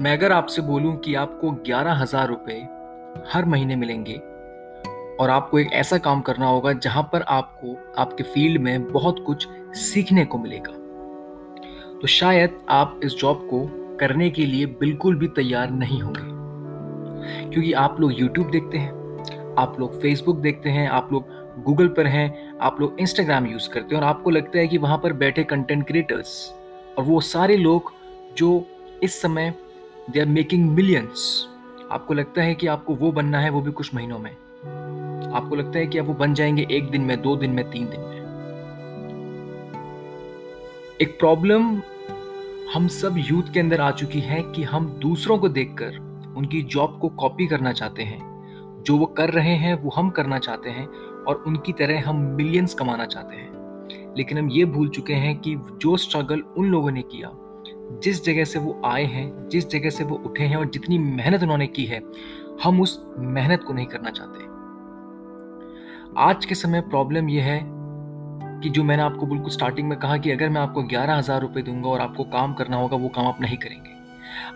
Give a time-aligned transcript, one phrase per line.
[0.00, 2.60] मैं अगर आपसे बोलूँ कि आपको ग्यारह हज़ार रुपये
[3.32, 4.14] हर महीने मिलेंगे
[5.20, 9.46] और आपको एक ऐसा काम करना होगा जहाँ पर आपको, आपके फ़ील्ड में बहुत कुछ
[9.76, 10.72] सीखने को मिलेगा
[12.00, 13.62] तो शायद आप इस जॉब को
[13.98, 19.80] करने के लिए बिल्कुल भी तैयार नहीं होंगे। क्योंकि आप लोग यूट्यूब देखते हैं, आप
[19.80, 24.02] लोग फेसबुक देखते हैं, आप लोग गूगल पर हैं, आप लोग इंस्टाग्राम यूज़ करते हैं
[24.02, 26.54] और आपको लगता है कि वहाँ पर बैठे कंटेंट क्रिएटर्स
[26.98, 27.92] और वो सारे लोग
[28.36, 28.64] जो
[29.02, 29.54] इस समय
[30.10, 31.48] दे आर मेकिंग मिलियंस
[31.92, 34.30] आपको लगता है कि आपको वो बनना है, वो भी कुछ महीनों में।
[35.36, 37.88] आपको लगता है कि आप वो बन जाएँगे एक दिन में, दो दिन में, तीन
[37.90, 38.20] दिन में।
[41.00, 41.82] एक प्रॉब्लम
[42.74, 45.96] हम सब यूथ के अंदर आ चुकी है कि हम दूसरों को देखकर
[46.36, 48.30] उनकी जॉब को कॉपी करना चाहते हैं।
[48.86, 50.86] जो वो कर रहे हैं, वो हम करना चाहते हैं
[51.24, 53.50] और उनकी तरह हम मिलियंस कमाना चाहते हैं।
[54.16, 57.28] लेकिन हम ये भूल चुके हैं कि जो स्ट्रगल उन लोगों ने किया
[57.90, 61.42] जिस जगह से वो आए हैं, जिस जगह से वो उठे हैं और जितनी मेहनत
[61.42, 62.02] उन्होंने की है,
[62.62, 64.48] हम उस मेहनत को नहीं करना चाहते।
[66.20, 67.60] आज के समय प्रॉब्लम यह है
[68.62, 71.62] कि जो मैंने आपको बिल्कुल स्टार्टिंग में कहा कि अगर मैं आपको ग्यारह हज़ार रुपये
[71.62, 73.98] दूँगा और आपको काम करना होगा, वो काम आप नहीं करेंगे।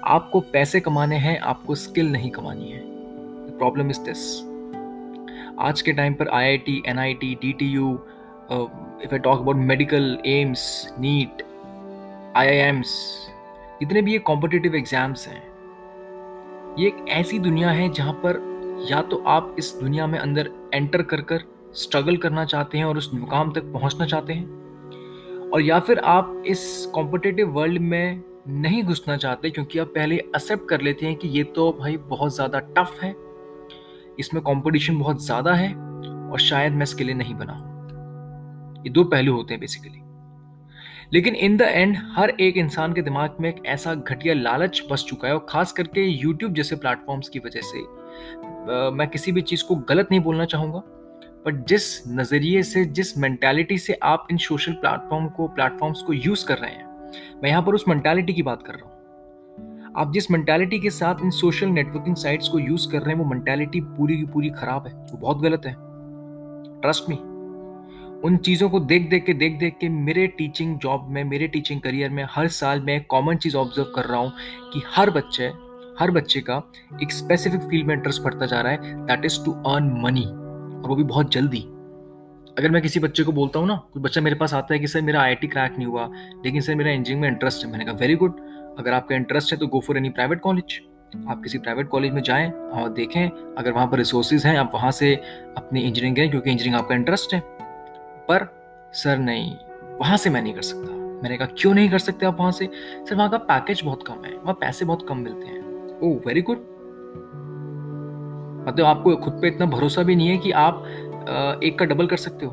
[0.06, 2.82] आपको पैसे कमाने हैं, आपको स्किल नहीं कमानी है।
[3.58, 4.26] प्रॉब्लम इज़ दिस
[5.60, 7.92] आज के टाइम पर I I T N I T D T U
[8.52, 10.64] if I talk about medical AIIMS
[10.98, 11.42] NEET
[12.36, 12.82] I
[13.80, 15.42] जितने भी ये कॉम्पिटिटिव एग्ज़ाम्स हैं,
[16.78, 18.38] ये एक ऐसी दुनिया है जहाँ पर
[18.90, 22.98] या तो आप इस दुनिया में अंदर एंटर कर कर स्ट्रगल करना चाहते हैं और
[22.98, 24.44] उस मुकाम तक पहुँचना चाहते हैं,
[25.50, 30.68] और या फिर आप इस कॉम्पिटिटिव वर्ल्ड में नहीं घुसना चाहते क्योंकि आप पहले एक्सेप्ट
[30.68, 33.14] कर लेते हैं कि ये तो भाई बहुत ज़्यादा टफ है,
[34.20, 37.60] इसमें कंपटीशन बहुत ज़्यादा है और शायद मैं इसके लिए नहीं बना।
[38.86, 40.00] ये दो पहलू होते हैं बेसिकली
[41.14, 45.04] लेकिन इन द एंड हर एक इंसान के दिमाग में एक ऐसा घटिया लालच बस
[45.08, 49.42] चुका है और खास करके यूट्यूब जैसे प्लेटफॉर्म्स की वजह से। आ, मैं किसी भी
[49.42, 50.78] चीज़ को गलत नहीं बोलना चाहूँगा
[51.46, 56.46] बट जिस नज़रिए से जिस मैंटेलिटी से आप इन सोशल प्लेटफॉर्म को प्लेटफॉर्म्स को यूज़
[56.46, 56.86] कर रहे हैं
[57.42, 61.14] मैं यहाँ पर उस मैंटेलिटी की बात कर रहा हूँ। आप जिस मैंटेलिटी के साथ
[61.22, 64.86] इन सोशल नेटवर्किंग साइट्स को यूज़ कर रहे हैं वो मैंटेलिटी पूरी की पूरी खराब
[64.86, 65.74] है वो बहुत गलत है।
[66.80, 67.18] ट्रस्ट मी
[68.24, 71.80] उन चीज़ों को देख देख के, देख देख के मेरे टीचिंग जॉब में, मेरे टीचिंग
[71.80, 74.32] करियर में हर साल मैं कॉमन चीज़ ऑब्ज़र्व कर रहा हूँ
[74.72, 75.46] कि हर बच्चे
[75.98, 76.56] हर बच्चे का
[77.02, 80.88] एक स्पेसिफिक फ़ील्ड में इंटरेस्ट बढ़ता जा रहा है that is to earn money और
[80.88, 81.60] वो भी बहुत जल्दी।
[82.58, 84.86] अगर मैं किसी बच्चे को बोलता हूँ ना, कोई बच्चा मेरे पास आता है कि,
[84.86, 86.08] सर, मेरा आई क्रैक नहीं हुआ,
[86.44, 88.40] लेकिन सर, मेरा इंजीनियरिंग में इंटरेस्ट है। मैंने कहा वेरी गुड
[88.78, 90.80] अगर आपका इंटरेस्ट है तो go for any private college
[91.28, 94.90] आप किसी प्राइवेट कॉलेज में जाएँ और देखें, अगर वहाँ पर रिसोर्सेज हैं, आप वहाँ
[94.90, 95.14] से
[95.56, 97.40] अपनी इंजीनियरिंग करें क्योंकि इंजीनियरिंग आपका इंटरेस्ट है।
[98.28, 98.46] पर
[98.94, 99.56] सर नहीं,
[100.00, 100.92] वहाँ से मैं नहीं कर सकता।
[101.22, 102.68] मैंने कहा, क्यों नहीं कर सकते आप वहाँ से?
[103.08, 105.62] सर, वहाँ का पैकेज बहुत कम है, वहाँ पैसे बहुत कम मिलते हैं।
[106.02, 106.72] ओह वेरी गुड
[108.66, 110.84] मतलब आपको खुद पे इतना भरोसा भी नहीं है कि आप
[111.64, 112.52] एक का डबल कर सकते हो।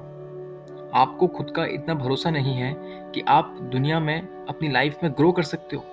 [0.93, 2.73] आपको खुद का इतना भरोसा नहीं है
[3.13, 5.83] कि आप दुनिया में अपनी लाइफ में ग्रो कर सकते हो।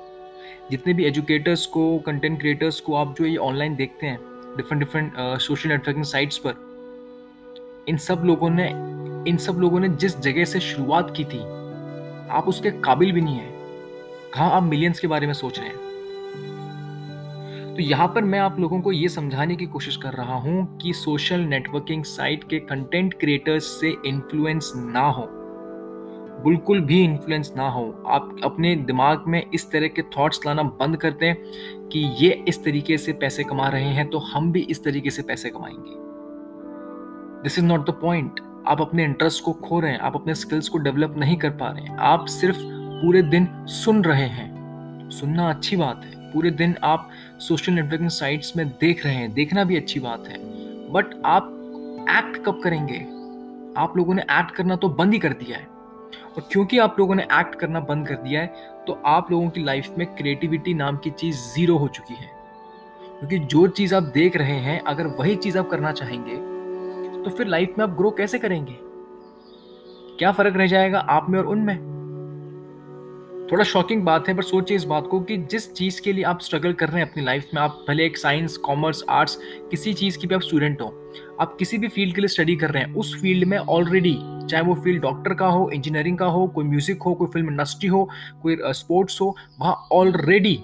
[0.71, 4.19] जितने भी एजुकेटर्स को कंटेंट क्रिएटर्स को आप जो ये ऑनलाइन देखते हैं
[4.57, 6.55] different different social networking sites पर,
[7.89, 8.69] इन सब लोगों ने
[9.29, 11.39] इन सब लोगों ने जिस जगह से शुरुआत की थी,
[12.31, 13.53] आप उसके काबिल भी नहीं है।
[14.35, 15.89] कहा आप मिलियंस के बारे में सोच रहे हैं?
[17.77, 20.93] तो यहाँ पर मैं आप लोगों को यह समझाने की कोशिश कर रहा हूँ कि
[20.93, 25.29] सोशल नेटवर्किंग साइट के कंटेंट क्रिएटर्स से इन्फ्लुएंस ना हो।
[26.45, 30.97] बिल्कुल भी इन्फ्लुएंस ना हो। आप अपने दिमाग में इस तरह के थॉट्स लाना बंद
[30.97, 31.35] कर दें
[31.89, 35.23] कि ये इस तरीके से पैसे कमा रहे हैं तो हम भी इस तरीके से
[35.23, 35.95] पैसे कमाएँगे।
[37.43, 40.69] This is not the point आप अपने इंटरेस्ट को खो रहे हैं, आप अपने स्किल्स
[40.69, 44.59] को डेवलप नहीं कर पा रहे हैं। आप सिर्फ़ पूरे दिन सुन रहे हैं।
[45.11, 49.65] सुनना अच्छी बात है। पूरे दिन आप सोशल नेटवर्किंग साइट्स में देख रहे हैं। देखना
[49.65, 50.39] भी अच्छी बात है।
[50.93, 51.43] बट आप
[52.11, 52.99] एक्ट कब करेंगे?
[53.81, 55.67] आप लोगों ने एक्ट करना तो बंद ही कर दिया है।
[56.37, 58.47] और क्योंकि आप लोगों ने एक्ट करना बंद कर दिया है
[58.87, 62.31] तो आप लोगों की लाइफ में क्रिएटिविटी नाम की चीज़ ज़ीरो हो चुकी है।
[63.19, 66.48] क्योंकि जो चीज़ आप देख रहे हैं, अगर वही चीज़ आप करना चाहेंगे
[67.19, 68.77] तो फिर लाइफ में आप ग्रो कैसे करेंगे?
[70.19, 71.77] क्या फ़र्क रह जाएगा आप में और उनमें
[73.53, 76.41] थोड़ा शॉकिंग बात है पर सोचिए इस बात को कि जिस चीज़ के लिए आप
[76.41, 79.39] स्ट्रगल कर रहे हैं अपनी लाइफ में, आप भले एक साइंस कॉमर्स आर्ट्स
[79.71, 80.89] किसी चीज़ की भी आप स्टूडेंट हो,
[81.41, 84.15] आप किसी भी फ़ील्ड के लिए स्टडी कर रहे हैं, उस फ़ील्ड में ऑलरेडी
[84.47, 87.89] चाहे वो फ़ील्ड डॉक्टर का हो इंजीनियरिंग का हो, कोई म्यूज़िक हो, कोई फ़िल्म इंडस्ट्री
[87.89, 88.09] हो,
[88.43, 90.57] कोई स्पोर्ट्स हो, वहाँ ऑलरेडी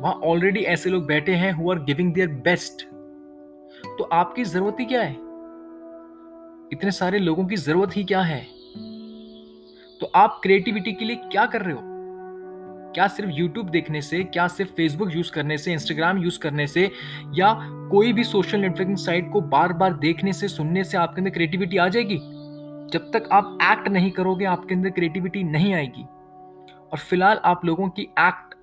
[0.00, 2.82] वहाँ ऑलरेडी ऐसे लोग बैठे हैं who are giving their best
[3.88, 5.25] तो आपकी ज़रूरत ही क्या है?
[6.72, 8.46] इतने सारे लोगों की ज़रूरत ही क्या है?
[10.00, 11.80] तो आप क्रिएटिविटी के लिए क्या कर रहे हो?
[12.94, 16.90] क्या सिर्फ़ यूट्यूब देखने से, क्या सिर्फ़ फेसबुक यूज़ करने से इंस्टाग्राम यूज़ करने से,
[17.34, 17.54] या
[17.90, 21.76] कोई भी सोशल नेटवर्किंग साइट को बार बार देखने से, सुनने से आपके अंदर क्रिएटिविटी
[21.76, 22.18] आ जाएगी?
[22.92, 26.02] जब तक आप एक्ट नहीं करोगे, आपके अंदर क्रिएटिविटी नहीं आएगी।
[26.92, 28.54] और फ़िलहाल आप लोगों की एक्ट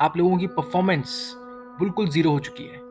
[0.00, 1.34] आप लोगों की परफॉर्मेंस
[1.80, 2.87] बिल्कुल ज़ीरो हो चुकी है।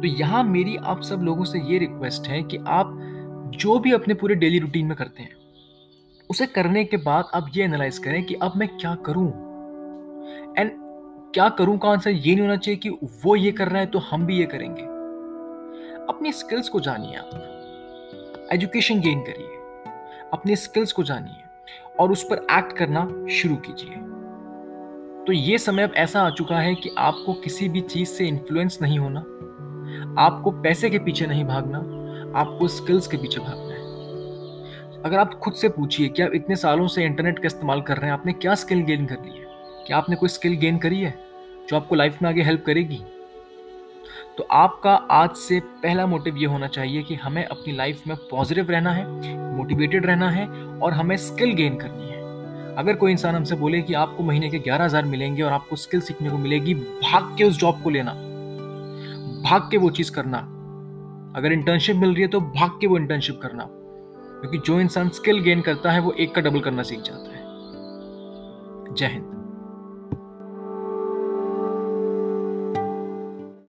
[0.00, 2.96] तो यहाँ मेरी आप सब लोगों से ये रिक्वेस्ट है कि आप
[3.56, 5.36] जो भी अपने पूरे डेली रूटीन में करते हैं,
[6.30, 9.28] उसे करने के बाद आप ये एनालाइज करें कि अब मैं क्या करूँ?
[10.58, 10.70] एंड
[11.34, 12.88] क्या करूँ का आंसर ये नहीं होना चाहिए कि
[13.24, 14.82] वो ये कर रहा है तो हम भी ये करेंगे।
[16.08, 19.56] अपनी स्किल्स को जानिए आप। एजुकेशन गेन करिए।
[20.32, 21.42] अपनी स्किल्स को जानिए
[22.00, 23.94] और उस पर एक्ट करना शुरू कीजिए।
[25.26, 28.78] तो ये समय अब ऐसा आ चुका है कि आपको किसी भी चीज़ से इन्फ्लुएंस
[28.82, 29.24] नहीं होना।
[30.18, 31.78] आपको पैसे के पीछे नहीं भागना,
[32.40, 36.86] आपको स्किल्स के पीछे भागना है। अगर आप खुद से पूछिए कि आप इतने सालों
[36.86, 39.44] से इंटरनेट का इस्तेमाल कर रहे हैं, आपने क्या स्किल गेन कर ली है?
[39.86, 41.14] क्या आपने कोई स्किल गेन करी है,
[41.70, 43.02] जो आपको लाइफ में आगे हेल्प करेगी?
[44.38, 48.70] तो आपका आज से पहला मोटिव ये होना चाहिए कि हमें अपनी लाइफ में पॉजिटिव
[48.70, 49.04] रहना है
[49.56, 50.46] मोटिवेटेड रहना है,
[50.78, 52.18] और हमें स्किल गेन करनी है।
[52.76, 56.00] अगर कोई इंसान हमसे बोले कि आपको महीने के ग्यारह हज़ार मिलेंगे और आपको स्किल
[56.00, 58.14] सीखने को मिलेगी, भाग के उस जॉब को लेना।
[59.42, 60.38] भाग के वो चीज़ करना।
[61.36, 63.66] अगर इंटर्नशिप मिल रही है तो भाग के वो इंटर्नशिप करना।
[64.40, 67.40] क्योंकि जो इंसान स्किल गेन करता है, वो एक का डबल करना सीख जाता है।
[68.94, 69.39] जय हिंद।